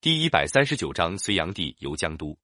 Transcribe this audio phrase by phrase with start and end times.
[0.00, 2.38] 第一百三十九章，隋炀帝游江都。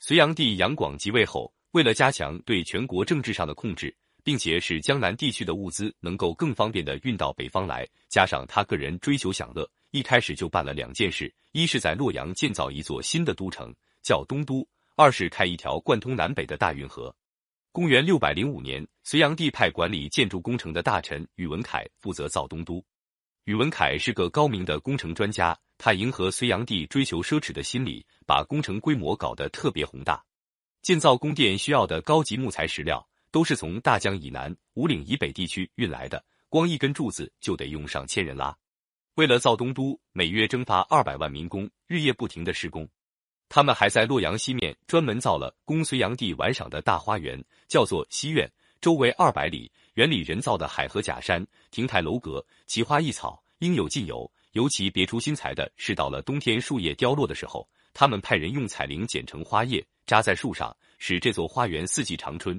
[0.00, 14.62] 隋炀帝杨广即位后，为了加强对全国政治上的控制，并且使江南地区的物资能够更方便的运到北方来，加上他个人追求享乐，一开始就办了两件事：一是在洛阳建造一座新的都城，叫东都；
[14.94, 17.16] 二是开一条贯通南北的大运河。
[17.72, 22.84] 公元六百零五年，隋炀帝派管理建筑工程的大臣宇文恺负责造东都。
[23.50, 25.58] 宇文恺是个高明的工程专家。
[25.76, 30.24] 他迎合隋炀帝追求奢侈的心理，把工程规模搞得特别宏大。
[30.82, 38.56] 建造宫殿需要的高级木材石料，都是从大江以南、五岭以北地区运来的，光一根柱子就得用上千人拉。
[39.16, 42.88] 为了造东都，每月征发二百万民工，日夜不停的施工。
[43.48, 48.48] 他们还在洛阳西面专门造了供隋炀帝玩赏的大花园，叫做西苑，
[48.80, 54.32] 周围二百里，园里人造的海河假山、亭台楼阁，奇花异草，应有尽有。
[54.52, 62.58] 尤其别出心裁的是，到了冬天树叶凋落的时候，他们派人用彩铃剪成花叶扎在树上，使这座花园四季长春。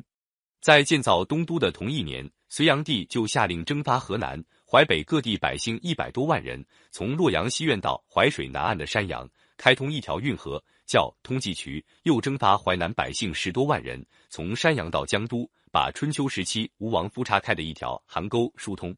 [0.59, 9.27] 在建造东都的同一年，隋炀帝就下令征发河南、淮北各地百姓一百多万人，从洛阳西苑到淮水南岸的山阳，
[9.57, 18.95] 开通一条运河，叫通济渠；又征发淮南百姓十多万人，从山阳到江都，把春秋时期吴王夫差开的一条邗沟疏通。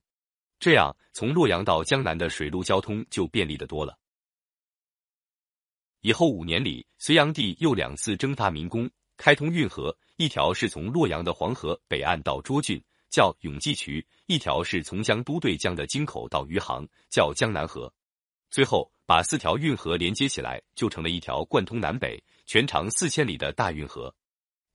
[0.60, 3.98] 这样，从洛阳到江南的水路交通就便利的多了。
[6.02, 17.94] 以后五年里，隋炀帝又两次征发民工，开通运河，一条是从洛阳的黄河北岸到涿郡，叫永济渠；一条是从江都对江的京口到余杭，叫江南河。
[18.50, 24.14] 最后，把四条运河连接起来，就成了一条贯通南北、全长四千里的大运河。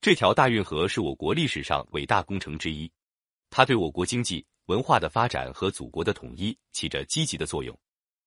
[0.00, 2.90] 这条大运河是我国历史上伟大工程之一，
[3.50, 4.46] 它对我国经济。
[4.66, 7.74] 文化的发展和祖国的统一起着积极的作用。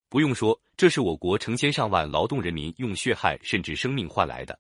[0.10, 4.60] 不用说，这是我国成千上万劳动人民用血汗甚至生命换来的。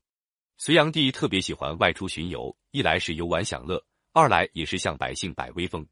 [0.59, 5.83] 隋炀帝特别喜欢外出巡游，一来是游玩享乐，二来也是向百姓摆威风。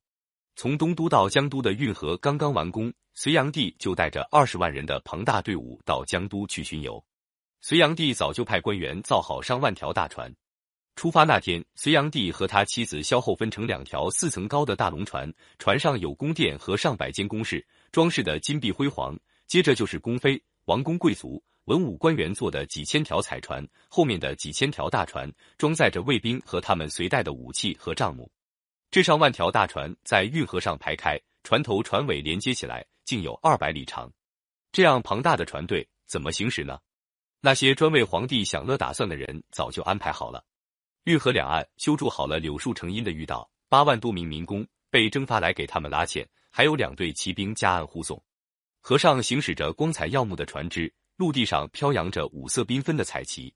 [0.55, 7.03] 从东都到江都的运河刚刚完工，隋炀帝就带着二十万人的庞大队伍到江都去巡游。
[7.61, 10.31] 隋炀帝早就派官员造好上万条大船。
[10.99, 19.17] 出发那天，隋炀帝和他妻子萧后分成两条四层高的大龙船，船上有宫殿和上百间宫室，装饰的金碧辉煌。
[19.47, 28.29] 接着就是宫妃、王公贵族、文武官员坐的几千条彩船，后面的几千条大船装载着卫兵和他们随带的武器和账目。
[28.91, 34.11] 这上万条大船在运河上排开，船头船尾连接起来，竟有二百里长。
[34.73, 36.77] 这样庞大的船队怎么行驶呢？
[37.39, 40.43] 那些专为皇帝享乐打算的人早就安排好了。
[41.05, 48.21] 运河两岸修筑好了柳树成荫的御道，八万多名民工被征发来给他们拉纤，还有两队骑兵加岸护送。
[48.81, 53.53] 河上行驶着光彩耀目的船只，陆地上飘扬着五色缤纷的彩旗。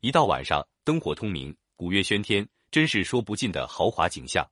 [0.00, 4.48] 一到晚上，灯火通明，鼓乐喧天，真是说不尽的豪华景象。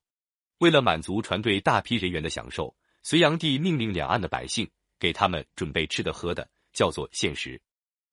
[0.58, 4.68] 为了满足船队大批人员的享受，隋炀帝命令两岸的百姓
[4.98, 7.60] 给他们准备吃的喝的，叫做献食。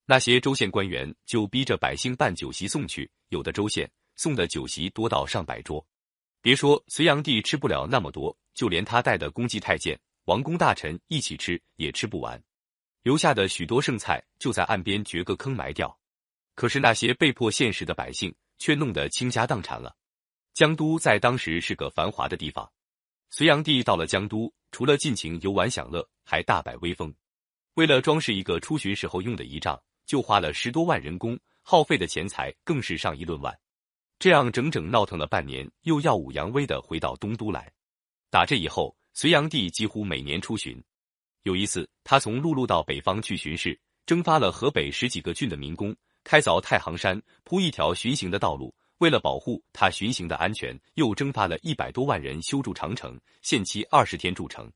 [0.06, 3.90] 那些州县官员就逼着百姓办酒席送去，有的州县。
[4.16, 5.86] 送的酒席多到上百桌，
[6.42, 12.42] 别说隋炀帝吃不了那么多，就连他带的公祭太监、王公大臣一起吃也吃不完，
[13.02, 15.98] 留下的许多剩菜就在岸边掘个坑埋掉。
[16.56, 19.96] 可是那些被迫现实的百姓却弄得倾家荡产了。
[20.54, 22.72] 江都在当时是个繁华的地方，
[23.32, 27.12] 隋炀帝到了江都，除了尽情游玩享乐，还大摆威风。
[27.74, 33.60] 为了装饰一个出巡时候用的仪仗，就花了十多万人工，耗费的钱财更是上亿论万。
[34.24, 37.70] 这样整整闹腾了半年，又耀武扬威的回到东都来。
[38.30, 40.82] 打这以后，隋炀帝几乎每年出巡。
[41.42, 48.74] 有一次，他从陆路到北方去巡视，征发了河北十几个郡的民工，开凿太行山，铺一条巡行的道路。
[49.00, 54.72] 为了保护他巡行的安全，又征发了一百多万人修筑长城，限期二十天筑成。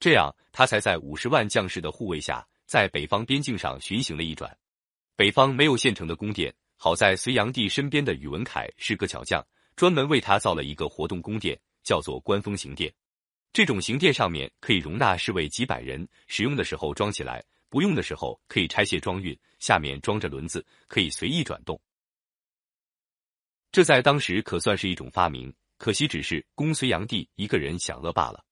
[0.00, 4.52] 这样，他才在五十万将士的护卫下，在北方边境上巡行了一转。
[5.14, 6.52] 北方没有现成的宫殿。
[6.82, 9.46] 好在隋炀帝身边的宇文恺是个巧匠，
[9.76, 12.90] 专门为他造了一个活动宫殿，叫做观风行殿。
[13.52, 19.38] 这种行殿上面可以容纳侍卫几百人，使用的时候装起来，不用的时候可以拆卸装运。
[19.58, 21.78] 下面装着轮子，可以随意转动。
[23.70, 28.42] 这在当时可算是一种发明，可惜只是供隋炀帝一个人享乐罢了。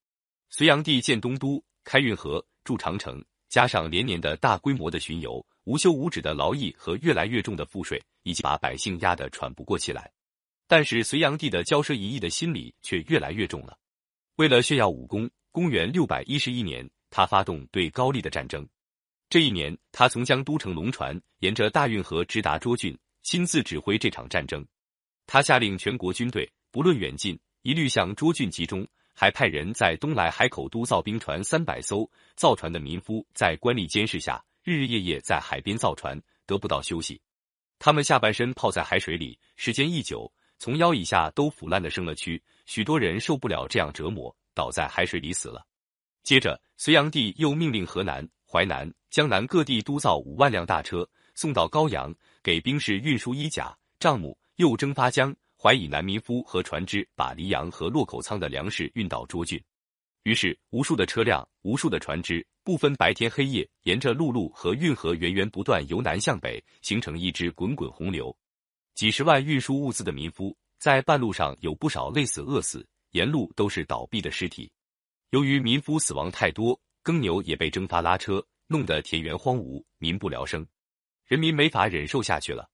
[0.50, 5.42] 隋炀帝建东都、开运河、筑长城，加上连年的大规模的巡游。
[5.68, 10.10] 无休无止的劳役和越来越重的赋税，已经把百姓压得喘不过气来。
[10.66, 13.78] 但是隋炀帝的骄奢淫逸的心理却越来越重了。
[14.36, 18.66] 为了炫耀武功，公元六百一十一年，他发动对高丽的战争。
[19.28, 24.66] 这一年，他从江都乘龙船，沿着大运河直达涿郡，亲自指挥这场战争。
[25.26, 32.10] 他下令全国军队不论远近，一律向涿郡集中，还派人在东来海口督造兵船三百艘。
[32.36, 37.18] 造船的民夫在官吏监视下，日日夜夜在海边造船，得不到休息。
[37.78, 45.66] 他们下半身泡在海水里，时间一久，从腰以下都腐烂的生了蛆，许多人受不了这样折磨，倒在海水里死了。
[46.22, 54.38] 接着，隋炀帝又命令河南、淮南、江南各地督造五万辆大车，送到高阳，给兵士运输衣甲、帐幕。
[54.56, 59.58] 又征发江淮以南民夫和船只，把黎阳和洛口仓的粮食运到涿郡。
[60.24, 68.36] 于是，无数的车辆、无数的船只，不分白天黑夜，沿着陆路和运河源源不断由南向北，形成一支滚滚洪流。
[68.94, 74.70] 几十万运输物资的民夫，在半路上有不少累死、饿死，沿路都是倒闭的尸体。
[75.30, 80.66] 由于民夫死亡太多，耕牛也被蒸发拉车，弄得田园荒芜，民不聊生，
[81.26, 82.68] 人民没法忍受下去了。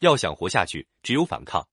[0.00, 1.66] 要想活下去，只有反抗。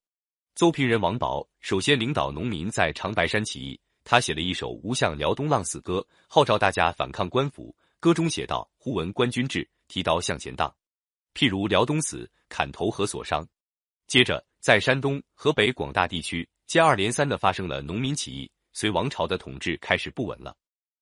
[0.55, 5.99] 邹平人王宝首先领导农民在长白山起义，他写了一首《无相辽东浪死歌》，
[6.29, 7.75] 号召大家反抗官府。
[7.99, 10.73] 歌中写道：“忽闻官军至，提刀向前荡。
[11.33, 13.45] 譬如辽东死，砍头何所伤？”
[14.07, 20.55] 接着，在山东、河北广大地区接二连三的发生了农民起义，隋王朝的统治开始不稳了。